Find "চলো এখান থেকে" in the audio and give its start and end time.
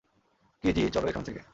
0.89-1.41